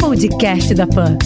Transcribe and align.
Podcast 0.00 0.74
da 0.74 0.88
Pan. 0.88 1.16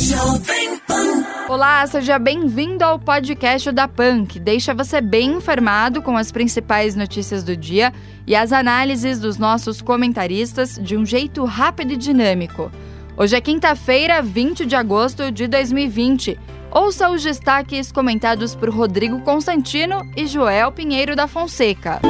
Olá, 1.48 1.86
seja 1.86 2.18
bem-vindo 2.18 2.84
ao 2.84 2.98
podcast 2.98 3.72
da 3.72 3.88
PAN, 3.88 4.26
que 4.26 4.38
deixa 4.38 4.74
você 4.74 5.00
bem 5.00 5.36
informado 5.36 6.02
com 6.02 6.18
as 6.18 6.30
principais 6.30 6.94
notícias 6.94 7.42
do 7.42 7.56
dia 7.56 7.94
e 8.26 8.36
as 8.36 8.52
análises 8.52 9.18
dos 9.18 9.38
nossos 9.38 9.80
comentaristas 9.80 10.78
de 10.82 10.98
um 10.98 11.06
jeito 11.06 11.46
rápido 11.46 11.94
e 11.94 11.96
dinâmico. 11.96 12.70
Hoje 13.16 13.36
é 13.36 13.40
quinta-feira, 13.40 14.20
20 14.20 14.66
de 14.66 14.76
agosto 14.76 15.32
de 15.32 15.48
2020. 15.48 16.38
Ouça 16.70 17.08
os 17.08 17.22
destaques 17.22 17.90
comentados 17.90 18.54
por 18.54 18.68
Rodrigo 18.68 19.22
Constantino 19.22 20.02
e 20.14 20.26
Joel 20.26 20.70
Pinheiro 20.72 21.16
da 21.16 21.26
Fonseca. 21.26 22.00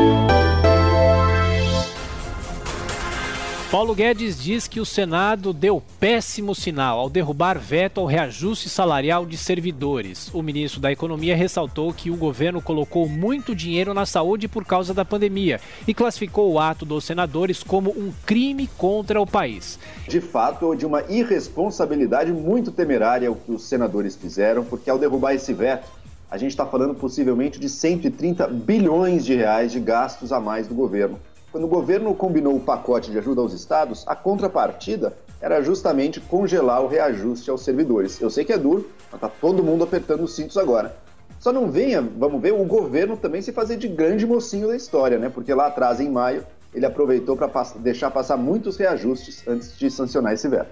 Paulo 3.71 3.95
Guedes 3.95 4.37
diz 4.37 4.67
que 4.67 4.81
o 4.81 4.85
Senado 4.85 5.53
deu 5.53 5.81
péssimo 6.01 6.57
sinal 6.57 6.99
ao 6.99 7.09
derrubar 7.09 7.57
veto 7.57 8.01
ao 8.01 8.07
reajuste 8.07 8.69
salarial 8.69 9.25
de 9.25 9.37
servidores. 9.37 10.29
O 10.35 10.43
ministro 10.43 10.81
da 10.81 10.91
Economia 10.91 11.37
ressaltou 11.37 11.95
que 11.95 12.11
o 12.11 12.17
governo 12.17 12.61
colocou 12.61 13.09
muito 13.09 13.55
dinheiro 13.55 13.95
na 13.95 14.05
saúde 14.05 14.49
por 14.49 14.65
causa 14.65 14.93
da 14.93 15.05
pandemia 15.05 15.61
e 15.87 15.95
classificou 15.95 16.51
o 16.51 16.59
ato 16.59 16.85
dos 16.85 17.05
senadores 17.05 17.63
como 17.63 17.91
um 17.91 18.13
crime 18.27 18.69
contra 18.77 19.21
o 19.21 19.27
país. 19.27 19.79
De 20.09 20.21
fato, 20.21 20.75
de 20.75 20.85
uma 20.85 21.03
irresponsabilidade 21.03 22.33
muito 22.33 22.73
temerária 22.73 23.31
o 23.31 23.37
que 23.37 23.53
os 23.53 23.63
senadores 23.63 24.17
fizeram, 24.17 24.65
porque 24.65 24.91
ao 24.91 24.99
derrubar 24.99 25.35
esse 25.35 25.55
veto, 25.55 25.89
a 26.29 26.37
gente 26.37 26.51
está 26.51 26.67
falando 26.67 26.97
possivelmente 26.97 27.61
de 27.61 27.69
130 27.69 28.49
bilhões 28.49 29.25
de 29.25 29.37
reais 29.37 29.71
de 29.71 29.79
gastos 29.79 30.33
a 30.33 30.41
mais 30.41 30.67
do 30.67 30.75
governo. 30.75 31.21
Quando 31.53 31.65
o 31.65 31.69
governo 31.69 32.15
combinou 32.15 32.55
o 32.55 32.61
pacote 32.61 33.11
de 33.11 33.19
ajuda 33.19 33.41
aos 33.41 33.53
estados, 33.53 34.05
a 34.07 34.15
contrapartida 34.15 35.15
era 35.41 35.61
justamente 35.61 36.21
congelar 36.21 36.81
o 36.81 36.87
reajuste 36.87 37.51
aos 37.51 37.63
servidores. 37.63 38.21
Eu 38.21 38.31
sei 38.31 38.45
que 38.45 38.53
é 38.53 38.59
duro, 38.59 38.89
mas 39.11 39.15
está 39.15 39.29
todo 39.29 39.65
mundo 39.65 39.83
apertando 39.83 40.23
os 40.23 40.37
cintos 40.37 40.57
agora. 40.57 40.97
Só 41.41 41.53
não 41.53 41.69
venha, 41.69 42.01
vamos 42.03 42.41
ver, 42.41 42.53
o 42.53 42.65
governo 42.65 43.17
também 43.17 43.43
se 43.43 43.51
fazer 43.51 43.79
de 43.79 43.89
grande 43.89 44.25
mocinho 44.25 44.69
da 44.69 44.77
história, 44.77 45.19
né? 45.19 45.29
Porque 45.29 45.53
lá 45.53 45.67
atrás, 45.67 45.99
em 45.99 46.09
maio, 46.09 46.47
ele 46.73 46.87
aproveitou 46.87 47.37
para 47.37 47.51
deixar 47.77 48.13
passar 48.13 48.37
muitos 48.37 48.77
reajustes 48.77 49.43
antes 49.49 49.77
de 49.77 49.91
sancionar 49.91 50.35
esse 50.35 50.47
veto. 50.47 50.71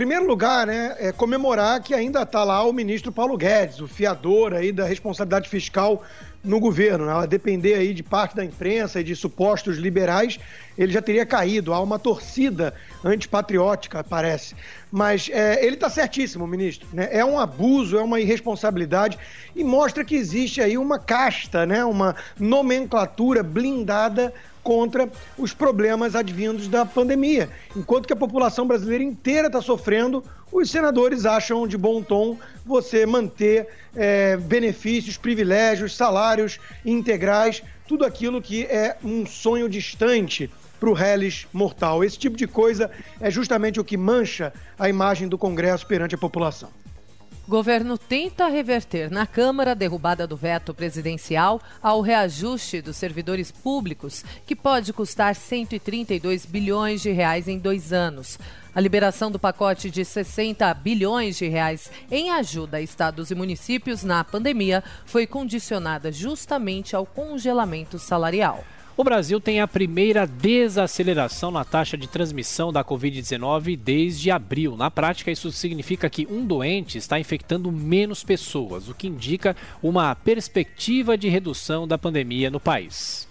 Primeiro 0.00 0.26
lugar, 0.26 0.66
né, 0.66 0.96
é 0.98 1.12
comemorar 1.12 1.78
que 1.82 1.92
ainda 1.92 2.22
está 2.22 2.42
lá 2.42 2.64
o 2.64 2.72
ministro 2.72 3.12
Paulo 3.12 3.36
Guedes, 3.36 3.82
o 3.82 3.86
fiador 3.86 4.54
aí 4.54 4.72
da 4.72 4.86
responsabilidade 4.86 5.46
fiscal 5.46 6.02
no 6.42 6.58
governo. 6.58 7.04
Né? 7.04 7.26
depender 7.26 7.74
aí 7.74 7.92
de 7.92 8.02
parte 8.02 8.34
da 8.34 8.42
imprensa 8.42 9.00
e 9.00 9.04
de 9.04 9.14
supostos 9.14 9.76
liberais, 9.76 10.40
ele 10.78 10.90
já 10.90 11.02
teria 11.02 11.26
caído. 11.26 11.74
Há 11.74 11.80
uma 11.80 11.98
torcida 11.98 12.72
antipatriótica, 13.04 14.02
parece. 14.02 14.56
Mas 14.90 15.28
é, 15.30 15.62
ele 15.62 15.74
está 15.74 15.90
certíssimo, 15.90 16.46
ministro. 16.46 16.88
Né? 16.94 17.10
É 17.12 17.22
um 17.22 17.38
abuso, 17.38 17.98
é 17.98 18.02
uma 18.02 18.18
irresponsabilidade 18.20 19.18
e 19.54 19.62
mostra 19.62 20.02
que 20.02 20.16
existe 20.16 20.62
aí 20.62 20.78
uma 20.78 20.98
casta, 20.98 21.66
né? 21.66 21.84
uma 21.84 22.16
nomenclatura 22.38 23.42
blindada 23.42 24.32
contra 24.62 25.08
os 25.38 25.52
problemas 25.52 26.14
advindos 26.14 26.68
da 26.68 26.84
pandemia. 26.84 27.48
Enquanto 27.76 28.06
que 28.06 28.12
a 28.12 28.16
população 28.16 28.66
brasileira 28.66 29.04
inteira 29.04 29.46
está 29.46 29.60
sofrendo, 29.60 30.22
os 30.52 30.70
senadores 30.70 31.24
acham 31.24 31.66
de 31.66 31.76
bom 31.76 32.02
tom 32.02 32.36
você 32.64 33.06
manter 33.06 33.68
é, 33.94 34.36
benefícios, 34.36 35.16
privilégios, 35.16 35.96
salários 35.96 36.58
integrais, 36.84 37.62
tudo 37.86 38.04
aquilo 38.04 38.42
que 38.42 38.64
é 38.64 38.96
um 39.02 39.26
sonho 39.26 39.68
distante 39.68 40.50
para 40.78 40.88
o 40.88 40.94
reles 40.94 41.46
mortal. 41.52 42.02
Esse 42.02 42.18
tipo 42.18 42.36
de 42.36 42.46
coisa 42.46 42.90
é 43.20 43.30
justamente 43.30 43.78
o 43.78 43.84
que 43.84 43.96
mancha 43.96 44.52
a 44.78 44.88
imagem 44.88 45.28
do 45.28 45.36
Congresso 45.36 45.86
perante 45.86 46.14
a 46.14 46.18
população. 46.18 46.70
Governo 47.50 47.98
tenta 47.98 48.46
reverter 48.46 49.10
na 49.10 49.26
Câmara 49.26 49.72
a 49.72 49.74
derrubada 49.74 50.24
do 50.24 50.36
veto 50.36 50.72
presidencial 50.72 51.60
ao 51.82 52.00
reajuste 52.00 52.80
dos 52.80 52.96
servidores 52.96 53.50
públicos, 53.50 54.24
que 54.46 54.54
pode 54.54 54.92
custar 54.92 55.34
132 55.34 56.46
bilhões 56.46 57.02
de 57.02 57.10
reais 57.10 57.48
em 57.48 57.58
dois 57.58 57.92
anos. 57.92 58.38
A 58.72 58.80
liberação 58.80 59.32
do 59.32 59.38
pacote 59.40 59.90
de 59.90 60.04
60 60.04 60.72
bilhões 60.74 61.36
de 61.38 61.48
reais 61.48 61.90
em 62.08 62.30
ajuda 62.30 62.76
a 62.76 62.82
estados 62.82 63.32
e 63.32 63.34
municípios 63.34 64.04
na 64.04 64.22
pandemia 64.22 64.84
foi 65.04 65.26
condicionada 65.26 66.12
justamente 66.12 66.94
ao 66.94 67.04
congelamento 67.04 67.98
salarial. 67.98 68.64
O 68.96 69.04
Brasil 69.04 69.40
tem 69.40 69.60
a 69.60 69.68
primeira 69.68 70.26
desaceleração 70.26 71.50
na 71.50 71.64
taxa 71.64 71.96
de 71.96 72.06
transmissão 72.06 72.72
da 72.72 72.84
Covid-19 72.84 73.76
desde 73.76 74.30
abril. 74.30 74.76
Na 74.76 74.90
prática, 74.90 75.30
isso 75.30 75.50
significa 75.52 76.10
que 76.10 76.26
um 76.30 76.44
doente 76.44 76.98
está 76.98 77.18
infectando 77.18 77.70
menos 77.72 78.22
pessoas, 78.24 78.88
o 78.88 78.94
que 78.94 79.06
indica 79.06 79.56
uma 79.82 80.14
perspectiva 80.14 81.16
de 81.16 81.28
redução 81.28 81.86
da 81.86 81.96
pandemia 81.96 82.50
no 82.50 82.60
país. 82.60 83.26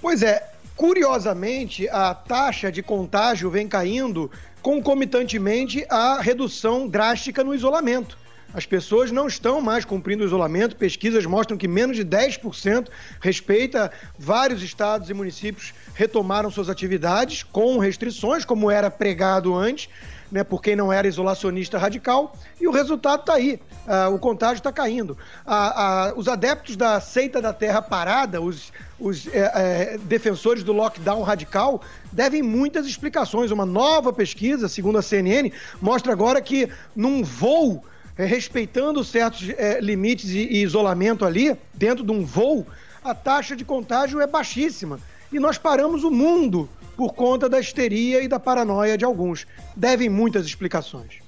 Pois 0.00 0.22
é, 0.22 0.50
curiosamente, 0.74 1.88
a 1.88 2.14
taxa 2.14 2.72
de 2.72 2.82
contágio 2.82 3.50
vem 3.50 3.68
caindo 3.68 4.30
concomitantemente 4.62 5.86
à 5.88 6.20
redução 6.20 6.88
drástica 6.88 7.44
no 7.44 7.54
isolamento. 7.54 8.18
As 8.56 8.64
pessoas 8.64 9.12
não 9.12 9.26
estão 9.26 9.60
mais 9.60 9.84
cumprindo 9.84 10.24
o 10.24 10.26
isolamento. 10.26 10.76
Pesquisas 10.76 11.26
mostram 11.26 11.58
que 11.58 11.68
menos 11.68 11.94
de 11.94 12.02
10% 12.02 12.88
respeita 13.20 13.92
vários 14.18 14.62
estados 14.62 15.10
e 15.10 15.14
municípios 15.14 15.74
retomaram 15.94 16.50
suas 16.50 16.70
atividades 16.70 17.42
com 17.42 17.76
restrições, 17.76 18.46
como 18.46 18.70
era 18.70 18.90
pregado 18.90 19.54
antes. 19.54 19.90
Né, 20.32 20.42
por 20.42 20.60
quem 20.60 20.74
não 20.74 20.92
era 20.92 21.06
isolacionista 21.06 21.78
radical, 21.78 22.36
e 22.60 22.66
o 22.66 22.72
resultado 22.72 23.20
está 23.20 23.34
aí, 23.34 23.60
uh, 23.86 24.12
o 24.12 24.18
contágio 24.18 24.56
está 24.56 24.72
caindo. 24.72 25.12
Uh, 25.46 26.14
uh, 26.16 26.18
os 26.18 26.26
adeptos 26.26 26.74
da 26.74 27.00
seita 27.00 27.40
da 27.40 27.52
terra 27.52 27.80
parada, 27.80 28.40
os, 28.40 28.72
os 28.98 29.28
eh, 29.28 29.52
eh, 29.54 29.98
defensores 30.02 30.64
do 30.64 30.72
lockdown 30.72 31.22
radical, 31.22 31.80
devem 32.10 32.42
muitas 32.42 32.86
explicações. 32.86 33.52
Uma 33.52 33.64
nova 33.64 34.12
pesquisa, 34.12 34.68
segundo 34.68 34.98
a 34.98 35.02
CNN, 35.02 35.52
mostra 35.80 36.10
agora 36.12 36.40
que 36.40 36.68
num 36.96 37.22
voo 37.22 37.84
respeitando 38.24 39.04
certos 39.04 39.48
é, 39.50 39.80
limites 39.80 40.30
e, 40.30 40.38
e 40.38 40.62
isolamento 40.62 41.24
ali, 41.24 41.56
dentro 41.74 42.04
de 42.04 42.10
um 42.10 42.24
voo, 42.24 42.66
a 43.04 43.14
taxa 43.14 43.54
de 43.54 43.64
contágio 43.64 44.20
é 44.20 44.26
baixíssima. 44.26 44.98
E 45.32 45.38
nós 45.38 45.58
paramos 45.58 46.04
o 46.04 46.10
mundo 46.10 46.68
por 46.96 47.12
conta 47.12 47.48
da 47.48 47.60
histeria 47.60 48.22
e 48.22 48.28
da 48.28 48.40
paranoia 48.40 48.96
de 48.96 49.04
alguns. 49.04 49.46
Devem 49.76 50.08
muitas 50.08 50.46
explicações. 50.46 51.25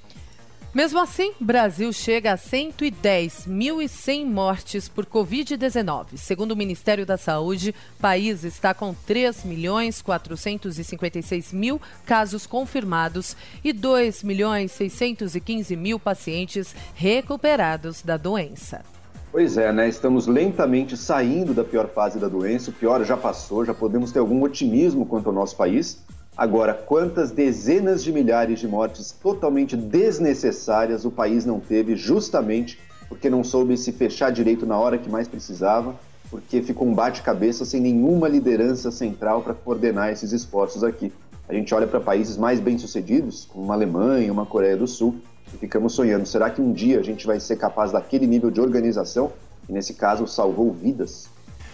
Mesmo 0.79 1.01
assim, 1.01 1.33
Brasil 1.41 1.93
chega 1.93 2.35
a 2.35 2.37
110.100 2.37 4.25
mortes 4.25 4.89
por 4.89 5.05
Covid-19. 5.05 6.17
Segundo 6.17 6.53
o 6.53 6.57
Ministério 6.57 7.05
da 7.05 7.17
Saúde, 7.17 7.75
o 7.99 8.01
país 8.01 8.45
está 8.45 8.73
com 8.73 8.95
3.456.000 8.95 11.53
mil 11.53 11.81
casos 12.07 12.47
confirmados 12.47 13.37
e 13.65 13.75
2.615.000 13.75 15.77
mil 15.77 15.99
pacientes 15.99 16.77
recuperados 16.95 18.03
da 18.03 18.17
doença. 18.17 18.85
Pois 19.33 19.59
é, 19.59 19.73
né? 19.73 19.89
Estamos 19.89 20.29
lentamente 20.29 20.97
saindo 20.97 21.53
da 21.53 21.65
pior 21.65 21.89
fase 21.89 22.21
da 22.21 22.29
doença. 22.29 22.71
O 22.71 22.73
pior 22.73 23.05
já 23.05 23.17
passou, 23.17 23.65
já 23.65 23.75
podemos 23.75 24.13
ter 24.13 24.21
algum 24.21 24.41
otimismo 24.45 25.05
quanto 25.05 25.27
ao 25.27 25.35
nosso 25.35 25.57
país. 25.57 26.07
Agora, 26.39 26.73
quantas 26.73 27.33
dezenas 27.33 28.05
de 28.05 28.13
milhares 28.13 28.61
de 28.61 28.69
mortes 28.69 29.11
totalmente 29.11 29.77
desnecessárias 29.77 31.05
o 31.05 31.11
país 31.11 31.45
não 31.45 31.59
teve 31.59 31.97
justamente 31.97 32.79
porque 33.09 33.29
não 33.29 33.43
soube 33.43 33.77
se 33.77 33.91
fechar 33.91 34.31
direito 34.31 34.65
na 34.65 34.79
hora 34.79 34.99
que 34.99 35.11
mais 35.11 35.27
precisava, 35.27 35.97
porque 36.31 36.63
ficou 36.63 36.87
um 36.87 36.95
bate-cabeça 36.95 37.65
sem 37.65 37.81
nenhuma 37.81 38.29
liderança 38.29 38.93
central 38.93 39.43
para 39.43 39.53
coordenar 39.53 40.13
esses 40.13 40.31
esforços 40.31 40.85
aqui. 40.85 41.13
A 41.49 41.55
gente 41.55 41.75
olha 41.75 41.89
para 41.89 41.99
países 41.99 42.37
mais 42.37 42.61
bem-sucedidos, 42.61 43.45
como 43.47 43.65
uma 43.65 43.75
Alemanha, 43.75 44.33
uma 44.33 44.47
Coreia 44.47 44.77
do 44.77 44.87
Sul, 44.87 45.17
e 45.53 45.57
ficamos 45.57 45.93
sonhando: 45.93 46.25
será 46.25 46.51
que 46.51 46.63
um 46.63 46.73
dia 46.73 47.01
a 47.01 47.03
gente 47.03 47.27
vai 47.27 47.41
ser 47.41 47.57
capaz 47.57 47.91
daquele 47.91 48.29
nível 48.29 48.49
de 48.49 48.61
organização? 48.61 49.33
E 49.69 49.73
nesse 49.73 49.93
caso, 49.93 50.25
salvou 50.29 50.71
vidas? 50.73 51.29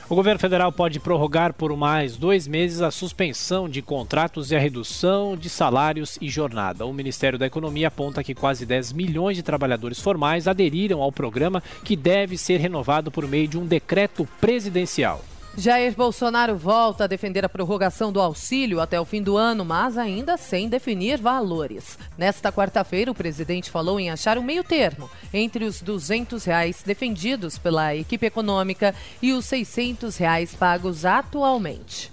O 0.07 0.15
governo 0.15 0.39
federal 0.39 0.71
pode 0.71 1.01
prorrogar 1.01 1.55
por 1.55 1.75
mais 1.75 2.19
dois 2.19 2.47
meses 2.47 2.83
a 2.83 2.91
suspensão 2.91 3.67
de 3.67 3.81
contratos 3.81 4.51
e 4.51 4.57
a 4.57 4.59
redução 4.59 5.35
de 5.35 5.49
salários 5.49 6.19
e 6.21 6.29
jornada. 6.29 6.85
O 6.85 6.93
Ministério 6.93 7.39
da 7.39 7.47
Economia 7.47 7.89
aponta 7.89 8.23
que 8.23 8.35
quase 8.35 8.67
10 8.67 8.93
milhões 8.93 9.35
de 9.35 9.43
trabalhadores 9.43 9.99
formais 9.99 10.47
aderiram 10.47 11.01
ao 11.01 11.11
programa, 11.11 11.63
que 11.83 11.97
deve 11.97 12.37
ser 12.37 12.61
renovado 12.61 13.11
por 13.11 13.27
meio 13.27 13.49
de 13.49 13.59
um 13.59 13.65
decreto 13.65 14.29
presidencial. 14.39 15.25
Jair 15.57 15.95
Bolsonaro 15.95 16.57
volta 16.57 17.05
a 17.05 17.07
defender 17.07 17.45
a 17.45 17.49
prorrogação 17.49 18.13
do 18.13 18.21
auxílio 18.21 18.81
até 18.81 19.01
o 19.01 19.05
fim 19.05 19.23
do 19.23 19.37
ano, 19.37 19.65
mas 19.65 19.97
ainda 19.97 20.37
sem 20.37 20.69
definir 20.69 21.17
valores. 21.19 21.97
Nesta 22.19 22.51
quarta-feira, 22.51 23.11
o 23.11 23.15
presidente 23.15 23.71
falou 23.71 24.01
em 24.01 24.11
achar 24.11 24.37
um 24.37 24.43
meio 24.43 24.65
termo 24.65 25.09
entre 25.33 25.65
os 25.65 25.81
200 25.81 26.45
reais 26.45 26.83
defendidos 26.85 27.57
pela 27.57 27.95
equipe 27.95 28.27
econômica 28.27 28.95
e 29.23 29.33
os 29.33 29.45
600 29.45 30.17
reais 30.17 30.55
pagos 30.55 31.05
atualmente. 31.05 32.13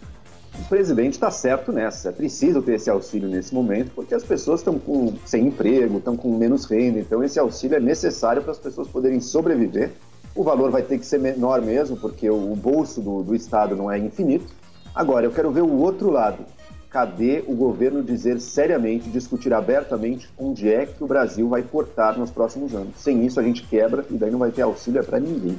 o 0.60 0.70
presidente 0.70 1.14
está 1.14 1.32
certo 1.32 1.72
nessa. 1.72 2.10
É 2.10 2.12
preciso 2.12 2.62
ter 2.62 2.76
esse 2.76 2.92
auxílio 2.92 3.28
nesse 3.28 3.56
momento, 3.56 3.92
porque 3.96 4.14
as 4.14 4.24
pessoas 4.24 4.60
estão 4.60 4.80
sem 5.26 5.48
emprego, 5.48 5.98
estão 5.98 6.16
com 6.16 6.38
menos 6.38 6.66
renda, 6.66 7.00
então 7.00 7.24
esse 7.24 7.40
auxílio 7.40 7.76
é 7.76 7.80
necessário 7.80 8.44
para 8.44 8.52
as 8.52 8.60
pessoas 8.60 8.88
poderem 8.88 9.20
sobreviver. 9.20 9.92
O 10.34 10.44
valor 10.44 10.72
vai 10.72 10.82
ter 10.82 10.98
que 10.98 11.06
ser 11.06 11.20
menor 11.20 11.62
mesmo, 11.62 11.98
porque 11.98 12.30
o, 12.30 12.56
bolso 12.56 13.02
do, 13.02 13.22
do 13.22 13.36
Estado 13.36 13.76
não 13.76 13.92
é 13.92 14.00
infinito. 14.00 14.54
Agora, 14.96 15.26
eu 15.26 15.32
quero 15.32 15.52
ver 15.52 15.62
o 15.62 15.78
outro 15.78 16.10
lado. 16.10 16.46
Cadê 16.90 17.44
o 17.48 17.56
governo 17.56 18.04
dizer 18.04 18.40
seriamente, 18.40 19.10
discutir 19.10 19.54
abertamente 19.54 20.30
onde 20.38 20.72
é 20.72 20.86
que 20.86 21.04
o 21.04 21.08
Brasil 21.08 21.48
vai 21.48 21.62
cortar 21.62 22.18
nos 22.18 22.32
próximos 22.32 22.74
anos? 22.74 22.96
Sem 22.98 23.26
isso, 23.26 23.40
a 23.40 23.44
gente 23.44 23.64
quebra 23.64 24.06
e 24.10 24.16
daí 24.16 24.32
não 24.32 24.40
vai 24.40 24.52
ter 24.52 24.62
auxílio 24.62 25.04
para 25.04 25.20
ninguém. 25.20 25.58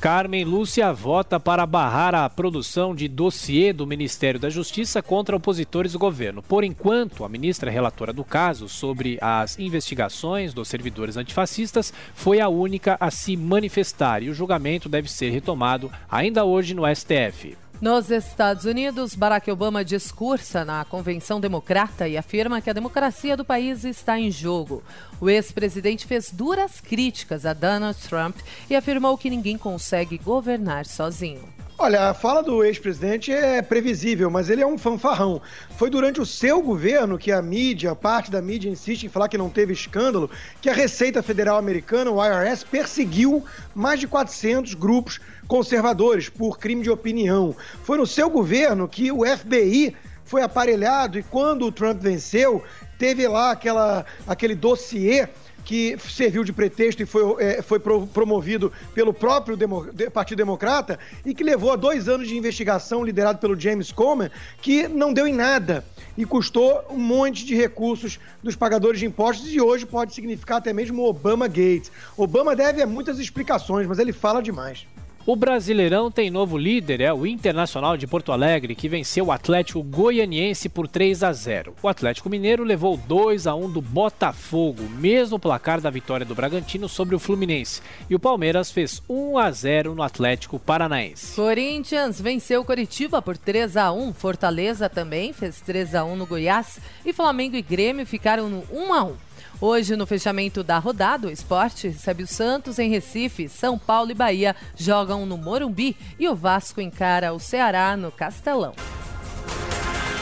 Carmen 0.00 0.44
Lúcia 0.44 0.92
vota 0.92 1.40
para 1.40 1.64
barrar 1.64 2.14
a 2.14 2.28
produção 2.28 2.94
de 2.94 3.08
dossiê 3.08 3.72
do 3.72 3.86
Ministério 3.86 4.38
da 4.38 4.50
Justiça 4.50 5.02
contra 5.02 5.36
opositores 5.36 5.92
do 5.92 5.98
governo. 5.98 6.42
Por 6.42 6.62
enquanto, 6.62 7.24
a 7.24 7.28
ministra 7.28 7.70
relatora 7.70 8.12
do 8.12 8.22
caso 8.22 8.68
sobre 8.68 9.18
as 9.20 9.58
investigações 9.58 10.52
dos 10.52 10.68
servidores 10.68 11.16
antifascistas 11.16 11.92
foi 12.14 12.40
a 12.40 12.48
única 12.48 12.96
a 13.00 13.10
se 13.10 13.36
manifestar 13.36 14.22
e 14.22 14.28
o 14.28 14.34
julgamento 14.34 14.88
deve 14.88 15.10
ser 15.10 15.30
retomado 15.30 15.90
ainda 16.10 16.44
hoje 16.44 16.74
no 16.74 16.82
STF. 16.94 17.63
Nos 17.80 18.10
Estados 18.10 18.64
Unidos, 18.64 19.14
Barack 19.14 19.50
Obama 19.50 19.84
discursa 19.84 20.64
na 20.64 20.84
Convenção 20.84 21.40
Democrata 21.40 22.08
e 22.08 22.16
afirma 22.16 22.60
que 22.60 22.70
a 22.70 22.72
democracia 22.72 23.36
do 23.36 23.44
país 23.44 23.84
está 23.84 24.18
em 24.18 24.30
jogo. 24.30 24.82
O 25.20 25.28
ex-presidente 25.28 26.06
fez 26.06 26.30
duras 26.30 26.80
críticas 26.80 27.44
a 27.44 27.52
Donald 27.52 27.98
Trump 28.08 28.36
e 28.70 28.76
afirmou 28.76 29.18
que 29.18 29.28
ninguém 29.28 29.58
consegue 29.58 30.16
governar 30.16 30.86
sozinho. 30.86 31.42
Olha, 31.84 32.08
a 32.08 32.14
fala 32.14 32.42
do 32.42 32.64
ex-presidente 32.64 33.30
é 33.30 33.60
previsível, 33.60 34.30
mas 34.30 34.48
ele 34.48 34.62
é 34.62 34.66
um 34.66 34.78
fanfarrão. 34.78 35.42
Foi 35.76 35.90
durante 35.90 36.18
o 36.18 36.24
seu 36.24 36.62
governo 36.62 37.18
que 37.18 37.30
a 37.30 37.42
mídia, 37.42 37.94
parte 37.94 38.30
da 38.30 38.40
mídia 38.40 38.70
insiste 38.70 39.04
em 39.04 39.10
falar 39.10 39.28
que 39.28 39.36
não 39.36 39.50
teve 39.50 39.74
escândalo, 39.74 40.30
que 40.62 40.70
a 40.70 40.72
Receita 40.72 41.22
Federal 41.22 41.58
Americana, 41.58 42.10
o 42.10 42.24
IRS, 42.24 42.64
perseguiu 42.64 43.44
mais 43.74 44.00
de 44.00 44.08
400 44.08 44.72
grupos 44.72 45.20
conservadores 45.46 46.30
por 46.30 46.58
crime 46.58 46.82
de 46.82 46.88
opinião. 46.88 47.54
Foi 47.82 47.98
no 47.98 48.06
seu 48.06 48.30
governo 48.30 48.88
que 48.88 49.12
o 49.12 49.22
FBI 49.22 49.94
foi 50.24 50.40
aparelhado 50.40 51.18
e 51.18 51.22
quando 51.22 51.66
o 51.66 51.72
Trump 51.72 52.00
venceu, 52.00 52.64
teve 52.98 53.28
lá 53.28 53.50
aquela, 53.50 54.06
aquele 54.26 54.54
dossiê 54.54 55.28
que 55.64 55.96
serviu 55.98 56.44
de 56.44 56.52
pretexto 56.52 57.02
e 57.02 57.06
foi, 57.06 57.42
é, 57.42 57.62
foi 57.62 57.78
pro, 57.78 58.06
promovido 58.06 58.72
pelo 58.94 59.12
próprio 59.12 59.56
Demo, 59.56 59.86
Partido 60.12 60.38
Democrata 60.38 60.98
e 61.24 61.34
que 61.34 61.42
levou 61.42 61.72
a 61.72 61.76
dois 61.76 62.08
anos 62.08 62.28
de 62.28 62.36
investigação 62.36 63.02
liderado 63.02 63.38
pelo 63.38 63.58
James 63.58 63.90
Comey, 63.90 64.30
que 64.60 64.86
não 64.86 65.12
deu 65.12 65.26
em 65.26 65.34
nada 65.34 65.84
e 66.16 66.24
custou 66.24 66.84
um 66.90 66.98
monte 66.98 67.44
de 67.44 67.54
recursos 67.54 68.20
dos 68.42 68.54
pagadores 68.54 69.00
de 69.00 69.06
impostos 69.06 69.52
e 69.52 69.60
hoje 69.60 69.86
pode 69.86 70.14
significar 70.14 70.58
até 70.58 70.72
mesmo 70.72 71.02
Obama 71.02 71.48
Gates. 71.48 71.90
Obama 72.16 72.54
deve 72.54 72.82
a 72.82 72.86
muitas 72.86 73.18
explicações, 73.18 73.86
mas 73.86 73.98
ele 73.98 74.12
fala 74.12 74.42
demais. 74.42 74.86
O 75.26 75.34
Brasileirão 75.34 76.10
tem 76.10 76.30
novo 76.30 76.58
líder, 76.58 77.00
é 77.00 77.10
o 77.10 77.26
Internacional 77.26 77.96
de 77.96 78.06
Porto 78.06 78.30
Alegre, 78.30 78.74
que 78.74 78.90
venceu 78.90 79.24
o 79.24 79.32
Atlético 79.32 79.82
Goianiense 79.82 80.68
por 80.68 80.86
3 80.86 81.22
a 81.22 81.32
0. 81.32 81.74
O 81.82 81.88
Atlético 81.88 82.28
Mineiro 82.28 82.62
levou 82.62 82.94
2 82.94 83.46
a 83.46 83.54
1 83.54 83.70
do 83.70 83.80
Botafogo, 83.80 84.82
mesmo 84.98 85.38
placar 85.38 85.80
da 85.80 85.88
vitória 85.88 86.26
do 86.26 86.34
Bragantino 86.34 86.90
sobre 86.90 87.14
o 87.14 87.18
Fluminense. 87.18 87.80
E 88.10 88.14
o 88.14 88.20
Palmeiras 88.20 88.70
fez 88.70 89.02
1 89.08 89.38
a 89.38 89.50
0 89.50 89.94
no 89.94 90.02
Atlético 90.02 90.58
Paranaense. 90.58 91.34
Corinthians 91.34 92.20
venceu 92.20 92.62
Coritiba 92.62 93.22
por 93.22 93.38
3 93.38 93.78
a 93.78 93.90
1. 93.92 94.12
Fortaleza 94.12 94.90
também 94.90 95.32
fez 95.32 95.58
3 95.62 95.94
a 95.94 96.04
1 96.04 96.16
no 96.16 96.26
Goiás 96.26 96.78
e 97.02 97.14
Flamengo 97.14 97.56
e 97.56 97.62
Grêmio 97.62 98.04
ficaram 98.04 98.50
no 98.50 98.62
1 98.70 98.92
a 98.92 99.04
1. 99.04 99.16
Hoje, 99.60 99.96
no 99.96 100.06
fechamento 100.06 100.62
da 100.62 100.78
rodada, 100.78 101.28
o 101.28 101.30
esporte 101.30 101.88
recebe 101.88 102.22
o 102.22 102.26
Santos 102.26 102.78
em 102.78 102.90
Recife, 102.90 103.48
São 103.48 103.78
Paulo 103.78 104.10
e 104.10 104.14
Bahia 104.14 104.54
jogam 104.76 105.24
no 105.24 105.38
Morumbi 105.38 105.96
e 106.18 106.28
o 106.28 106.34
Vasco 106.34 106.80
encara 106.80 107.32
o 107.32 107.40
Ceará 107.40 107.96
no 107.96 108.10
Castelão. 108.10 108.74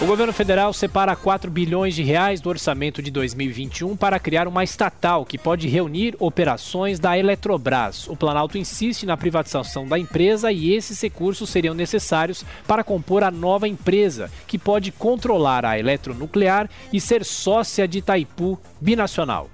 O 0.02 0.04
governo 0.04 0.32
federal 0.32 0.72
separa 0.72 1.14
4 1.14 1.48
bilhões 1.48 1.94
de 1.94 2.02
reais 2.02 2.40
do 2.40 2.48
orçamento 2.48 3.00
de 3.00 3.08
2021 3.08 3.96
para 3.96 4.18
criar 4.18 4.48
uma 4.48 4.64
estatal 4.64 5.24
que 5.24 5.38
pode 5.38 5.68
reunir 5.68 6.16
operações 6.18 6.98
da 6.98 7.16
Eletrobras. 7.16 8.08
O 8.08 8.16
Planalto 8.16 8.58
insiste 8.58 9.06
na 9.06 9.16
privatização 9.16 9.86
da 9.86 9.96
empresa 9.96 10.50
e 10.50 10.74
esses 10.74 11.00
recursos 11.00 11.48
seriam 11.50 11.72
necessários 11.72 12.44
para 12.66 12.82
compor 12.82 13.22
a 13.22 13.30
nova 13.30 13.68
empresa, 13.68 14.28
que 14.48 14.58
pode 14.58 14.90
controlar 14.90 15.64
a 15.64 15.78
eletronuclear 15.78 16.68
e 16.92 17.00
ser 17.00 17.24
sócia 17.24 17.86
de 17.86 17.98
Itaipu 17.98 18.58
binacional. 18.80 19.48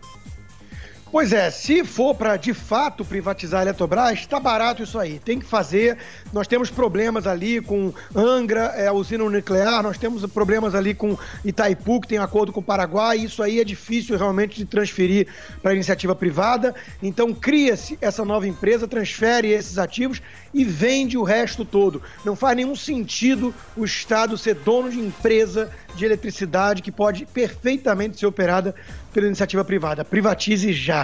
Pois 1.10 1.32
é, 1.32 1.50
se 1.50 1.84
for 1.84 2.14
para 2.14 2.36
de 2.36 2.52
fato 2.52 3.02
privatizar 3.02 3.60
a 3.60 3.62
Eletrobras, 3.62 4.18
está 4.18 4.38
barato 4.38 4.82
isso 4.82 4.98
aí. 4.98 5.18
Tem 5.18 5.38
que 5.38 5.46
fazer. 5.46 5.96
Nós 6.34 6.46
temos 6.46 6.70
problemas 6.70 7.26
ali 7.26 7.62
com 7.62 7.94
Angra, 8.14 8.74
é, 8.76 8.88
a 8.88 8.92
usina 8.92 9.24
nuclear, 9.24 9.82
nós 9.82 9.96
temos 9.96 10.24
problemas 10.26 10.74
ali 10.74 10.92
com 10.94 11.16
Itaipu, 11.42 12.02
que 12.02 12.08
tem 12.08 12.18
acordo 12.18 12.52
com 12.52 12.60
o 12.60 12.62
Paraguai. 12.62 13.18
Isso 13.18 13.42
aí 13.42 13.58
é 13.58 13.64
difícil 13.64 14.18
realmente 14.18 14.58
de 14.58 14.66
transferir 14.66 15.28
para 15.62 15.74
iniciativa 15.74 16.14
privada. 16.14 16.74
Então 17.02 17.32
cria-se 17.32 17.96
essa 18.02 18.22
nova 18.22 18.46
empresa, 18.46 18.86
transfere 18.86 19.48
esses 19.48 19.78
ativos 19.78 20.20
e 20.52 20.62
vende 20.62 21.16
o 21.16 21.22
resto 21.22 21.64
todo. 21.64 22.02
Não 22.22 22.36
faz 22.36 22.54
nenhum 22.54 22.76
sentido 22.76 23.54
o 23.74 23.84
Estado 23.84 24.36
ser 24.36 24.56
dono 24.56 24.90
de 24.90 25.00
empresa 25.00 25.70
de 25.94 26.04
eletricidade 26.04 26.82
que 26.82 26.92
pode 26.92 27.24
perfeitamente 27.26 28.18
ser 28.18 28.26
operada 28.26 28.74
pela 29.12 29.26
iniciativa 29.26 29.64
privada. 29.64 30.04
Privatize 30.04 30.72
já. 30.72 30.97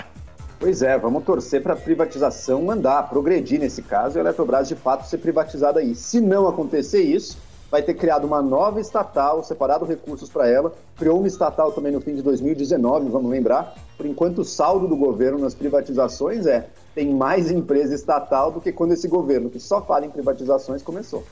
Pois 0.64 0.80
é, 0.80 0.96
vamos 0.96 1.24
torcer 1.24 1.62
para 1.62 1.74
a 1.74 1.76
privatização 1.76 2.70
andar, 2.70 3.10
progredir 3.10 3.60
nesse 3.60 3.82
caso 3.82 4.16
e 4.16 4.18
a 4.18 4.22
Eletrobras 4.22 4.66
de 4.66 4.74
fato 4.74 5.06
ser 5.06 5.18
privatizada 5.18 5.78
aí. 5.78 5.94
Se 5.94 6.22
não 6.22 6.48
acontecer 6.48 7.02
isso, 7.02 7.36
vai 7.70 7.82
ter 7.82 7.92
criado 7.92 8.24
uma 8.24 8.40
nova 8.40 8.80
estatal, 8.80 9.44
separado 9.44 9.84
recursos 9.84 10.30
para 10.30 10.48
ela, 10.48 10.72
criou 10.96 11.18
uma 11.18 11.28
estatal 11.28 11.70
também 11.72 11.92
no 11.92 12.00
fim 12.00 12.14
de 12.14 12.22
2019, 12.22 13.10
vamos 13.10 13.30
lembrar. 13.30 13.74
Por 13.94 14.06
enquanto, 14.06 14.38
o 14.38 14.44
saldo 14.44 14.88
do 14.88 14.96
governo 14.96 15.38
nas 15.38 15.54
privatizações 15.54 16.46
é 16.46 16.66
tem 16.94 17.12
mais 17.12 17.50
empresa 17.50 17.94
estatal 17.94 18.50
do 18.50 18.58
que 18.58 18.72
quando 18.72 18.92
esse 18.92 19.06
governo, 19.06 19.50
que 19.50 19.60
só 19.60 19.82
fala 19.82 20.06
em 20.06 20.10
privatizações, 20.10 20.82
começou. 20.82 21.24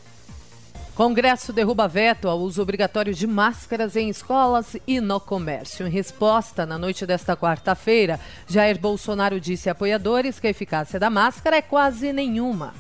Congresso 0.95 1.55
derruba 1.55 1.89
veto 1.89 2.29
ao 2.29 2.39
uso 2.39 2.61
obrigatório 2.61 3.15
de 3.15 3.27
máscaras 3.27 3.97
em 3.97 4.11
escolas 4.11 4.77
e 4.87 5.01
no 5.01 5.19
comércio. 5.19 5.87
Em 5.87 5.91
resposta, 5.91 6.67
na 6.67 6.77
noite 6.77 7.07
desta 7.07 7.35
quarta-feira, 7.35 8.21
Jair 8.47 8.79
Bolsonaro 8.79 9.41
disse 9.41 9.71
a 9.71 9.73
apoiadores 9.73 10.39
que 10.39 10.47
a 10.47 10.51
eficácia 10.51 11.01
da 11.01 11.09
máscara 11.09 11.57
é 11.57 11.63
quase 11.63 12.13
nenhuma. 12.13 12.75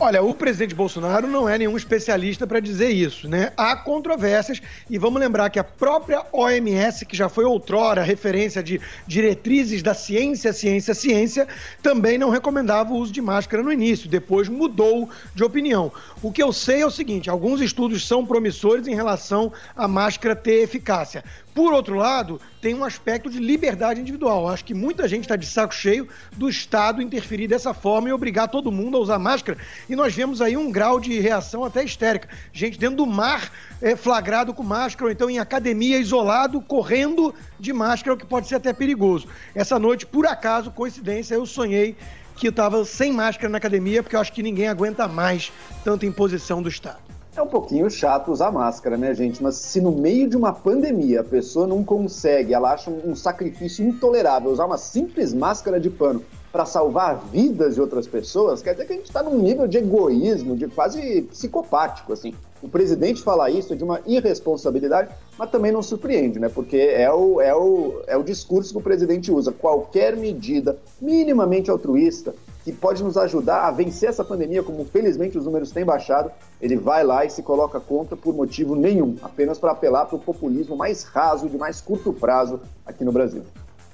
Olha, 0.00 0.22
o 0.22 0.32
presidente 0.32 0.76
Bolsonaro 0.76 1.26
não 1.26 1.48
é 1.48 1.58
nenhum 1.58 1.76
especialista 1.76 2.46
para 2.46 2.60
dizer 2.60 2.90
isso, 2.90 3.28
né? 3.28 3.52
Há 3.56 3.74
controvérsias 3.74 4.62
e 4.88 4.96
vamos 4.96 5.20
lembrar 5.20 5.50
que 5.50 5.58
a 5.58 5.64
própria 5.64 6.24
OMS, 6.32 7.04
que 7.04 7.16
já 7.16 7.28
foi 7.28 7.44
outrora 7.44 8.04
referência 8.04 8.62
de 8.62 8.80
diretrizes 9.08 9.82
da 9.82 9.94
ciência, 9.94 10.52
ciência, 10.52 10.94
ciência, 10.94 11.48
também 11.82 12.16
não 12.16 12.30
recomendava 12.30 12.92
o 12.92 12.96
uso 12.96 13.12
de 13.12 13.20
máscara 13.20 13.60
no 13.60 13.72
início, 13.72 14.08
depois 14.08 14.48
mudou 14.48 15.10
de 15.34 15.42
opinião. 15.42 15.90
O 16.22 16.30
que 16.30 16.40
eu 16.40 16.52
sei 16.52 16.82
é 16.82 16.86
o 16.86 16.92
seguinte: 16.92 17.28
alguns 17.28 17.60
estudos 17.60 18.06
são 18.06 18.24
promissores 18.24 18.86
em 18.86 18.94
relação 18.94 19.52
à 19.74 19.88
máscara 19.88 20.36
ter 20.36 20.62
eficácia. 20.62 21.24
Por 21.54 21.72
outro 21.72 21.96
lado, 21.96 22.40
tem 22.60 22.74
um 22.74 22.84
aspecto 22.84 23.28
de 23.28 23.38
liberdade 23.38 24.00
individual. 24.00 24.48
Acho 24.48 24.64
que 24.64 24.74
muita 24.74 25.08
gente 25.08 25.22
está 25.22 25.36
de 25.36 25.46
saco 25.46 25.74
cheio 25.74 26.08
do 26.36 26.48
Estado 26.48 27.02
interferir 27.02 27.48
dessa 27.48 27.74
forma 27.74 28.08
e 28.08 28.12
obrigar 28.12 28.48
todo 28.48 28.70
mundo 28.70 28.96
a 28.96 29.00
usar 29.00 29.18
máscara. 29.18 29.58
E 29.88 29.96
nós 29.96 30.14
vemos 30.14 30.40
aí 30.40 30.56
um 30.56 30.70
grau 30.70 31.00
de 31.00 31.18
reação 31.18 31.64
até 31.64 31.82
histérica. 31.82 32.28
Gente 32.52 32.78
dentro 32.78 32.98
do 32.98 33.06
mar 33.06 33.50
é, 33.82 33.96
flagrado 33.96 34.54
com 34.54 34.62
máscara, 34.62 35.06
ou 35.06 35.12
então 35.12 35.28
em 35.28 35.38
academia 35.38 35.98
isolado, 35.98 36.60
correndo 36.60 37.34
de 37.58 37.72
máscara, 37.72 38.14
o 38.14 38.18
que 38.18 38.26
pode 38.26 38.46
ser 38.46 38.56
até 38.56 38.72
perigoso. 38.72 39.26
Essa 39.54 39.78
noite, 39.78 40.06
por 40.06 40.26
acaso, 40.26 40.70
coincidência, 40.70 41.34
eu 41.34 41.44
sonhei 41.46 41.96
que 42.36 42.48
estava 42.48 42.84
sem 42.84 43.12
máscara 43.12 43.48
na 43.48 43.58
academia, 43.58 44.02
porque 44.02 44.14
eu 44.14 44.20
acho 44.20 44.32
que 44.32 44.42
ninguém 44.42 44.68
aguenta 44.68 45.08
mais 45.08 45.52
tanta 45.82 46.06
imposição 46.06 46.62
do 46.62 46.68
Estado. 46.68 47.07
É 47.38 47.42
um 47.42 47.46
pouquinho 47.46 47.88
chato 47.88 48.32
usar 48.32 48.50
máscara, 48.50 48.96
né, 48.96 49.14
gente? 49.14 49.40
Mas 49.40 49.54
se 49.54 49.80
no 49.80 49.92
meio 49.92 50.28
de 50.28 50.36
uma 50.36 50.52
pandemia 50.52 51.20
a 51.20 51.24
pessoa 51.24 51.68
não 51.68 51.84
consegue, 51.84 52.52
ela 52.52 52.72
acha 52.72 52.90
um 52.90 53.14
sacrifício 53.14 53.86
intolerável 53.86 54.50
usar 54.50 54.66
uma 54.66 54.76
simples 54.76 55.32
máscara 55.32 55.78
de 55.78 55.88
pano 55.88 56.20
para 56.50 56.66
salvar 56.66 57.16
vidas 57.30 57.76
de 57.76 57.80
outras 57.80 58.08
pessoas, 58.08 58.60
quer 58.60 58.72
dizer 58.72 58.86
que 58.86 58.92
a 58.92 58.96
gente 58.96 59.06
está 59.06 59.22
num 59.22 59.38
nível 59.38 59.68
de 59.68 59.78
egoísmo, 59.78 60.56
de 60.56 60.66
quase 60.66 61.22
psicopático, 61.30 62.12
assim. 62.12 62.34
O 62.60 62.68
presidente 62.68 63.22
falar 63.22 63.50
isso 63.50 63.72
é 63.72 63.76
de 63.76 63.84
uma 63.84 64.00
irresponsabilidade, 64.04 65.14
mas 65.38 65.48
também 65.48 65.70
não 65.70 65.80
surpreende, 65.80 66.40
né? 66.40 66.48
Porque 66.48 66.76
é 66.76 67.12
o, 67.12 67.40
é 67.40 67.54
o, 67.54 68.02
é 68.08 68.16
o 68.16 68.24
discurso 68.24 68.72
que 68.72 68.78
o 68.78 68.82
presidente 68.82 69.30
usa. 69.30 69.52
Qualquer 69.52 70.16
medida 70.16 70.76
minimamente 71.00 71.70
altruísta 71.70 72.34
que 72.64 72.72
pode 72.72 73.02
nos 73.02 73.16
ajudar 73.16 73.66
a 73.66 73.70
vencer 73.70 74.08
essa 74.08 74.24
pandemia, 74.24 74.62
como 74.62 74.84
felizmente 74.84 75.38
os 75.38 75.44
números 75.44 75.70
têm 75.70 75.84
baixado, 75.84 76.30
ele 76.60 76.76
vai 76.76 77.04
lá 77.04 77.24
e 77.24 77.30
se 77.30 77.42
coloca 77.42 77.80
contra 77.80 78.16
por 78.16 78.34
motivo 78.34 78.74
nenhum, 78.74 79.16
apenas 79.22 79.58
para 79.58 79.72
apelar 79.72 80.06
para 80.06 80.16
o 80.16 80.20
populismo 80.20 80.76
mais 80.76 81.04
raso, 81.04 81.48
de 81.48 81.56
mais 81.56 81.80
curto 81.80 82.12
prazo 82.12 82.60
aqui 82.84 83.04
no 83.04 83.12
Brasil. 83.12 83.42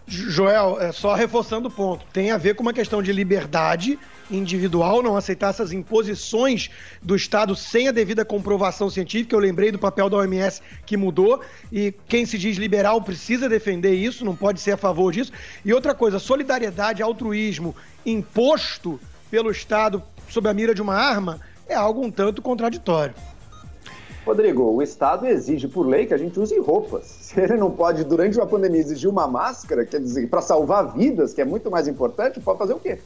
Joel, 0.07 0.79
é 0.81 0.93
só 0.93 1.15
reforçando 1.15 1.69
o 1.69 1.71
ponto, 1.71 2.05
tem 2.13 2.31
a 2.31 2.37
ver 2.37 2.55
com 2.55 2.63
uma 2.63 2.73
questão 2.73 3.03
de 3.03 3.13
liberdade 3.13 3.99
individual, 4.31 5.03
não 5.03 5.17
aceitar 5.17 5.51
essas 5.51 5.73
imposições 5.73 6.71
do 7.03 7.17
Estado 7.17 7.55
sem 7.57 7.89
a 7.89 7.93
devida 7.93 8.25
comprovação 8.25 8.89
científica. 8.91 9.35
Eu 9.35 9.41
lembrei 9.41 9.71
do 9.71 9.79
papel 9.79 10.09
da 10.09 10.19
OMS 10.19 10.63
que 10.87 10.97
mudou 10.97 11.41
e 11.73 11.93
quem 12.09 12.25
se 12.27 12.39
diz 12.39 12.57
liberal 12.57 13.01
precisa 13.03 13.49
defender 13.49 13.95
isso, 13.95 14.25
não 14.25 14.37
pode 14.37 14.61
ser 14.61 14.73
a 14.73 14.77
favor 14.77 15.13
disso. 15.13 15.33
E 15.65 15.73
outra 15.73 15.95
coisa, 15.95 16.19
solidariedade, 16.19 17.03
altruísmo 17.03 17.75
imposto 18.05 19.01
pelo 19.31 19.51
Estado 19.51 20.03
sob 20.29 20.49
a 20.49 20.55
mira 20.55 20.75
de 20.75 20.83
uma 20.83 20.95
arma 20.95 21.41
é 21.67 21.75
algo 21.75 22.05
um 22.05 22.11
tanto 22.11 22.43
contraditório. 22.43 23.15
Rodrigo, 24.25 24.63
o 24.63 24.81
Estado 24.81 25.27
exige 25.27 25.69
por 25.69 25.87
lei 25.87 26.07
que 26.07 26.15
a 26.15 26.17
gente 26.17 26.41
use 26.41 26.59
roupas. 26.59 27.05
Se 27.21 27.39
ele 27.39 27.57
não 27.57 27.71
pode, 27.71 28.05
durante 28.05 28.39
uma 28.39 28.47
pandemia, 28.47 28.81
exigir 28.81 29.09
uma 29.09 29.29
máscara, 29.29 29.85
quer 29.85 30.01
dizer, 30.01 30.29
para 30.29 30.41
salvar 30.41 30.95
vidas, 30.95 31.35
que 31.35 31.43
é 31.43 31.45
muito 31.45 31.71
mais 31.71 31.87
importante, 31.87 32.41
pode 32.41 32.59
fazer 32.59 32.73
o 32.73 32.81
quê? 32.81 32.99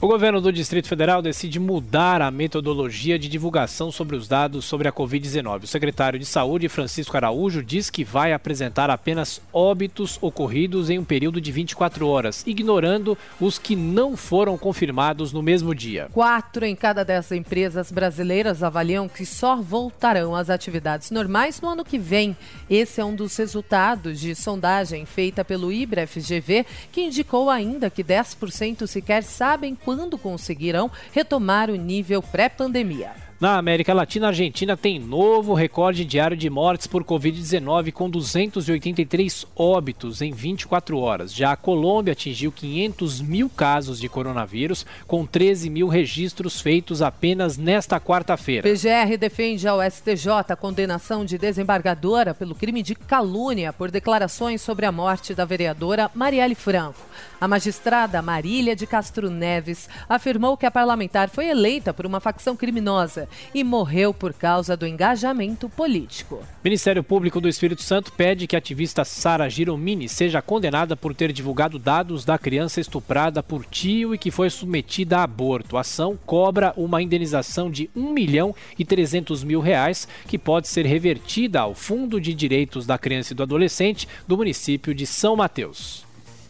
O 0.00 0.06
governo 0.06 0.38
do 0.38 0.52
Distrito 0.52 0.86
Federal 0.86 1.22
decide 1.22 1.58
mudar 1.58 2.20
a 2.20 2.30
metodologia 2.30 3.18
de 3.18 3.26
divulgação 3.26 3.90
sobre 3.90 4.16
os 4.16 4.28
dados 4.28 4.64
sobre 4.66 4.86
a 4.86 4.92
Covid-19. 4.92 5.62
O 5.62 5.66
secretário 5.66 6.18
de 6.18 6.26
Saúde, 6.26 6.68
Francisco 6.68 7.16
Araújo, 7.16 7.62
diz 7.62 7.88
que 7.88 8.04
vai 8.04 8.32
apresentar 8.32 8.90
apenas 8.90 9.40
óbitos 9.50 10.18
ocorridos 10.20 10.90
em 10.90 10.98
um 10.98 11.04
período 11.04 11.40
de 11.40 11.50
24 11.50 12.06
horas, 12.06 12.42
ignorando 12.46 13.16
os 13.40 13.58
que 13.58 13.74
não 13.74 14.14
foram 14.14 14.58
confirmados 14.58 15.32
no 15.32 15.42
mesmo 15.42 15.74
dia. 15.74 16.08
Quatro 16.12 16.66
em 16.66 16.76
cada 16.76 17.02
dez 17.02 17.32
empresas 17.32 17.90
brasileiras 17.90 18.62
avaliam 18.62 19.08
que 19.08 19.24
só 19.24 19.56
voltarão 19.56 20.36
às 20.36 20.50
atividades 20.50 21.10
normais 21.10 21.60
no 21.62 21.68
ano 21.68 21.84
que 21.84 21.98
vem. 21.98 22.36
Esse 22.68 23.00
é 23.00 23.04
um 23.04 23.14
dos 23.14 23.34
resultados 23.36 24.20
de 24.20 24.34
sondagem 24.34 25.06
feita 25.06 25.42
pelo 25.44 25.72
IBRE-FGV, 25.72 26.66
que 26.92 27.02
indicou 27.02 27.48
ainda 27.48 27.88
que 27.88 28.04
10% 28.04 28.86
sequer 28.86 29.22
sabem 29.22 29.74
quando 29.74 29.93
conseguirão 30.18 30.90
retomar 31.12 31.70
o 31.70 31.76
nível 31.76 32.22
pré-pandemia. 32.22 33.23
Na 33.44 33.58
América 33.58 33.92
Latina, 33.92 34.28
a 34.28 34.30
Argentina 34.30 34.74
tem 34.74 34.98
novo 34.98 35.52
recorde 35.52 36.02
diário 36.02 36.34
de 36.34 36.48
mortes 36.48 36.86
por 36.86 37.04
Covid-19, 37.04 37.92
com 37.92 38.08
283 38.08 39.46
óbitos 39.54 40.22
em 40.22 40.32
24 40.32 40.96
horas. 40.98 41.34
Já 41.34 41.52
a 41.52 41.56
Colômbia 41.56 42.12
atingiu 42.12 42.50
500 42.50 43.20
mil 43.20 43.50
casos 43.50 44.00
de 44.00 44.08
coronavírus, 44.08 44.86
com 45.06 45.26
13 45.26 45.68
mil 45.68 45.88
registros 45.88 46.58
feitos 46.58 47.02
apenas 47.02 47.58
nesta 47.58 48.00
quarta-feira. 48.00 48.66
PGR 48.66 49.18
defende 49.18 49.68
ao 49.68 49.78
STJ 49.82 50.30
a 50.48 50.56
condenação 50.56 51.22
de 51.22 51.36
desembargadora 51.36 52.32
pelo 52.32 52.54
crime 52.54 52.82
de 52.82 52.94
calúnia 52.94 53.74
por 53.74 53.90
declarações 53.90 54.62
sobre 54.62 54.86
a 54.86 54.92
morte 54.92 55.34
da 55.34 55.44
vereadora 55.44 56.10
Marielle 56.14 56.54
Franco. 56.54 56.98
A 57.38 57.46
magistrada 57.46 58.22
Marília 58.22 58.74
de 58.74 58.86
Castro 58.86 59.28
Neves 59.28 59.86
afirmou 60.08 60.56
que 60.56 60.64
a 60.64 60.70
parlamentar 60.70 61.28
foi 61.28 61.50
eleita 61.50 61.92
por 61.92 62.06
uma 62.06 62.20
facção 62.20 62.56
criminosa 62.56 63.28
e 63.54 63.62
morreu 63.62 64.12
por 64.12 64.32
causa 64.32 64.76
do 64.76 64.86
engajamento 64.86 65.68
político. 65.68 66.42
Ministério 66.62 67.02
Público 67.02 67.40
do 67.40 67.48
Espírito 67.48 67.82
Santo 67.82 68.12
pede 68.12 68.46
que 68.46 68.56
a 68.56 68.58
ativista 68.58 69.04
Sara 69.04 69.48
Giromini 69.48 70.08
seja 70.08 70.40
condenada 70.40 70.96
por 70.96 71.14
ter 71.14 71.32
divulgado 71.32 71.78
dados 71.78 72.24
da 72.24 72.38
criança 72.38 72.80
estuprada 72.80 73.42
por 73.42 73.64
tio 73.64 74.14
e 74.14 74.18
que 74.18 74.30
foi 74.30 74.50
submetida 74.50 75.18
a 75.18 75.22
aborto. 75.22 75.76
A 75.76 75.80
ação 75.80 76.18
cobra 76.24 76.72
uma 76.76 77.02
indenização 77.02 77.70
de 77.70 77.90
1 77.94 78.12
milhão 78.12 78.54
e 78.78 78.84
300 78.84 79.44
mil 79.44 79.60
reais 79.60 80.08
que 80.26 80.38
pode 80.38 80.68
ser 80.68 80.86
revertida 80.86 81.60
ao 81.60 81.74
Fundo 81.74 82.20
de 82.20 82.34
Direitos 82.34 82.86
da 82.86 82.98
Criança 82.98 83.32
e 83.32 83.36
do 83.36 83.42
Adolescente 83.42 84.08
do 84.26 84.36
município 84.36 84.94
de 84.94 85.06
São 85.06 85.36
Mateus 85.36 86.04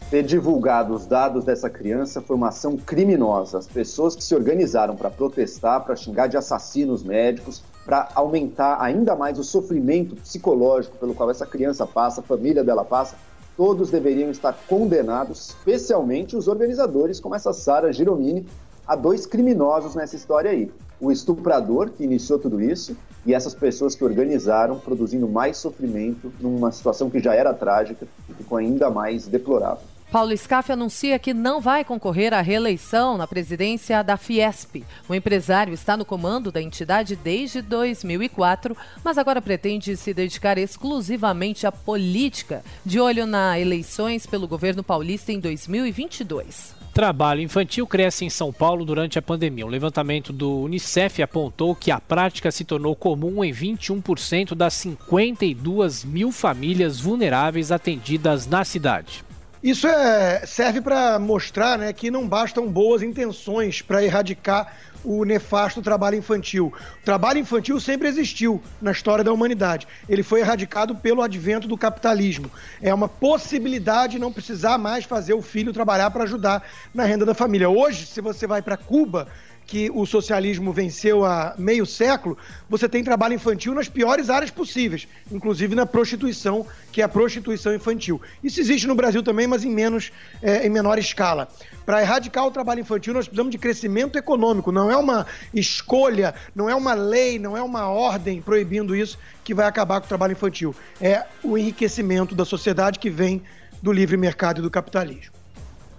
ter 0.09 0.21
divulgado 0.21 0.93
os 0.93 1.05
dados 1.05 1.43
dessa 1.43 1.69
criança 1.69 2.21
foi 2.21 2.35
uma 2.35 2.49
ação 2.49 2.77
criminosa. 2.77 3.57
As 3.57 3.67
pessoas 3.67 4.15
que 4.15 4.23
se 4.23 4.35
organizaram 4.35 4.95
para 4.95 5.09
protestar, 5.09 5.83
para 5.83 5.95
xingar 5.95 6.27
de 6.27 6.37
assassinos 6.37 7.03
médicos, 7.03 7.63
para 7.85 8.09
aumentar 8.13 8.77
ainda 8.79 9.15
mais 9.15 9.39
o 9.39 9.43
sofrimento 9.43 10.15
psicológico 10.15 10.97
pelo 10.97 11.15
qual 11.15 11.31
essa 11.31 11.45
criança 11.45 11.87
passa, 11.87 12.21
a 12.21 12.23
família 12.23 12.63
dela 12.63 12.85
passa, 12.85 13.15
todos 13.57 13.89
deveriam 13.89 14.29
estar 14.29 14.53
condenados, 14.67 15.49
especialmente 15.49 16.35
os 16.35 16.47
organizadores, 16.47 17.19
como 17.19 17.35
essa 17.35 17.53
Sara 17.53 17.91
Giromini, 17.91 18.45
a 18.87 18.95
dois 18.95 19.25
criminosos 19.25 19.95
nessa 19.95 20.15
história 20.15 20.51
aí. 20.51 20.71
O 21.01 21.11
estuprador 21.11 21.89
que 21.89 22.03
iniciou 22.03 22.37
tudo 22.37 22.61
isso 22.61 22.95
e 23.25 23.33
essas 23.33 23.55
pessoas 23.55 23.95
que 23.95 24.03
organizaram, 24.03 24.77
produzindo 24.77 25.27
mais 25.27 25.57
sofrimento 25.57 26.31
numa 26.39 26.71
situação 26.71 27.09
que 27.09 27.19
já 27.19 27.33
era 27.33 27.53
trágica 27.53 28.07
e 28.29 28.33
ficou 28.33 28.57
ainda 28.57 28.89
mais 28.89 29.27
deplorável. 29.27 29.94
Paulo 30.15 30.31
Scaff 30.37 30.71
anuncia 30.71 31.19
que 31.19 31.33
não 31.33 31.59
vai 31.59 31.83
concorrer 31.83 32.33
à 32.33 32.39
reeleição 32.39 33.17
na 33.17 33.27
presidência 33.27 34.01
da 34.01 34.15
Fiesp. 34.15 34.85
O 35.09 35.13
empresário 35.13 35.73
está 35.73 35.97
no 35.97 36.05
comando 36.05 36.53
da 36.53 36.61
entidade 36.61 37.17
desde 37.17 37.61
2004, 37.61 38.77
mas 39.03 39.17
agora 39.17 39.41
pretende 39.41 39.97
se 39.97 40.13
dedicar 40.13 40.57
exclusivamente 40.57 41.67
à 41.67 41.71
política, 41.73 42.63
de 42.85 42.97
olho 42.97 43.25
nas 43.25 43.59
eleições 43.59 44.25
pelo 44.25 44.47
governo 44.47 44.81
paulista 44.81 45.33
em 45.33 45.39
2022. 45.41 46.73
Trabalho 46.93 47.41
infantil 47.41 47.85
cresce 47.85 48.23
em 48.23 48.29
São 48.29 48.53
Paulo 48.53 48.85
durante 48.85 49.19
a 49.19 49.21
pandemia. 49.21 49.65
Um 49.65 49.69
levantamento 49.69 50.31
do 50.31 50.61
Unicef 50.61 51.21
apontou 51.21 51.75
que 51.75 51.91
a 51.91 51.99
prática 51.99 52.51
se 52.51 52.63
tornou 52.63 52.95
comum 52.95 53.43
em 53.43 53.51
21% 53.51 54.55
das 54.55 54.75
52 54.75 56.05
mil 56.05 56.31
famílias 56.31 57.01
vulneráveis 57.01 57.69
atendidas 57.69 58.47
na 58.47 58.63
cidade. 58.63 59.25
Isso 59.65 59.87
é, 59.87 60.45
serve 60.45 60.79
para 60.79 61.17
mostrar 61.17 61.75
né, 61.79 61.91
que 61.91 62.11
não 62.11 62.27
bastam 62.27 62.71
boas 62.71 63.01
intenções 63.01 63.81
para 63.81 64.03
erradicar 64.03 64.71
o 65.03 65.25
nefasto 65.25 65.81
trabalho 65.81 66.15
infantil. 66.15 66.71
O 67.01 67.03
trabalho 67.03 67.39
infantil 67.39 67.79
sempre 67.79 68.07
existiu 68.07 68.61
na 68.79 68.91
história 68.91 69.23
da 69.23 69.33
humanidade. 69.33 69.87
Ele 70.07 70.21
foi 70.21 70.41
erradicado 70.41 70.95
pelo 70.95 71.23
advento 71.23 71.67
do 71.67 71.75
capitalismo. 71.75 72.51
É 72.79 72.93
uma 72.93 73.09
possibilidade 73.09 74.19
não 74.19 74.31
precisar 74.31 74.77
mais 74.77 75.03
fazer 75.03 75.33
o 75.33 75.41
filho 75.41 75.73
trabalhar 75.73 76.11
para 76.11 76.25
ajudar 76.25 76.61
na 76.93 77.03
renda 77.03 77.25
da 77.25 77.33
família. 77.33 77.67
Hoje, 77.67 78.05
se 78.05 78.21
você 78.21 78.45
vai 78.45 78.61
para 78.61 78.77
Cuba, 78.77 79.27
que 79.65 79.89
o 79.93 80.05
socialismo 80.05 80.71
venceu 80.71 81.25
há 81.25 81.55
meio 81.57 81.85
século, 81.85 82.37
você 82.69 82.87
tem 82.87 83.03
trabalho 83.03 83.33
infantil 83.33 83.73
nas 83.73 83.89
piores 83.89 84.29
áreas 84.29 84.51
possíveis, 84.51 85.07
inclusive 85.31 85.73
na 85.73 85.85
prostituição, 85.85 86.65
que 86.91 87.01
é 87.01 87.03
a 87.03 87.09
prostituição 87.09 87.73
infantil. 87.73 88.21
Isso 88.43 88.59
existe 88.59 88.85
no 88.87 88.95
Brasil 88.95 89.23
também, 89.23 89.47
mas 89.47 89.63
em, 89.63 89.71
menos, 89.71 90.11
é, 90.41 90.65
em 90.65 90.69
menor 90.69 90.99
escala. 90.99 91.47
Para 91.85 92.01
erradicar 92.01 92.45
o 92.45 92.51
trabalho 92.51 92.81
infantil, 92.81 93.13
nós 93.13 93.25
precisamos 93.25 93.51
de 93.51 93.57
crescimento 93.57 94.17
econômico, 94.17 94.71
não 94.71 94.89
é 94.91 94.97
uma 94.97 95.25
escolha, 95.53 96.35
não 96.55 96.69
é 96.69 96.75
uma 96.75 96.93
lei, 96.93 97.39
não 97.39 97.57
é 97.57 97.61
uma 97.61 97.87
ordem 97.87 98.41
proibindo 98.41 98.95
isso 98.95 99.17
que 99.43 99.53
vai 99.53 99.65
acabar 99.65 99.99
com 99.99 100.05
o 100.05 100.09
trabalho 100.09 100.33
infantil. 100.33 100.75
É 101.01 101.25
o 101.43 101.57
enriquecimento 101.57 102.35
da 102.35 102.45
sociedade 102.45 102.99
que 102.99 103.09
vem 103.09 103.41
do 103.81 103.91
livre 103.91 104.17
mercado 104.17 104.59
e 104.59 104.61
do 104.61 104.69
capitalismo. 104.69 105.44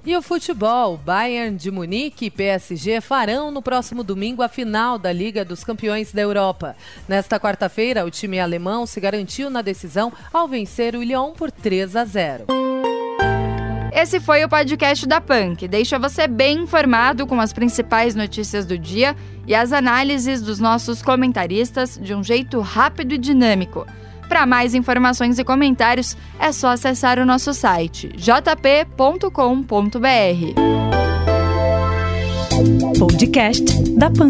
E 0.06 0.16
o 0.16 0.22
futebol, 0.22 0.96
Bayern 0.96 1.56
de 1.56 1.68
Munique 1.68 2.26
e 2.26 2.30
PSG 2.30 3.00
farão 3.00 3.50
no 3.50 3.60
próximo 3.60 4.04
domingo 4.04 4.40
a 4.40 4.48
final 4.48 5.00
da 5.00 5.10
Liga 5.10 5.44
dos 5.44 5.64
Campeões 5.64 6.12
da 6.12 6.22
Europa. 6.22 6.76
Nesta 7.08 7.40
quarta-feira, 7.40 8.06
o 8.06 8.10
time 8.10 8.38
alemão 8.38 8.86
se 8.86 9.00
garantiu 9.00 9.50
na 9.50 9.62
decisão 9.62 10.12
ao 10.32 10.46
vencer 10.46 10.94
o 10.94 11.02
Lyon 11.02 11.32
por 11.32 11.50
3 11.50 11.96
a 11.96 12.04
0. 12.04 12.46
Esse 13.92 14.20
foi 14.20 14.44
o 14.44 14.48
podcast 14.48 15.04
da 15.08 15.20
Punk. 15.20 15.66
Deixa 15.66 15.98
você 15.98 16.28
bem 16.28 16.58
informado 16.58 17.26
com 17.26 17.40
as 17.40 17.52
principais 17.52 18.14
notícias 18.14 18.64
do 18.64 18.78
dia 18.78 19.16
e 19.44 19.56
as 19.56 19.72
análises 19.72 20.40
dos 20.40 20.60
nossos 20.60 21.02
comentaristas 21.02 21.98
de 22.00 22.14
um 22.14 22.22
jeito 22.22 22.60
rápido 22.60 23.12
e 23.12 23.18
dinâmico. 23.18 23.84
Para 24.28 24.46
mais 24.46 24.74
informações 24.74 25.38
e 25.38 25.44
comentários, 25.44 26.16
é 26.38 26.52
só 26.52 26.68
acessar 26.68 27.18
o 27.18 27.26
nosso 27.26 27.54
site 27.54 28.08
jp.com.br. 28.16 29.26
Podcast 32.98 33.64
da 33.92 34.10
Pan. 34.10 34.28